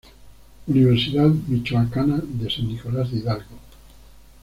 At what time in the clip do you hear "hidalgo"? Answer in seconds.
3.19-3.59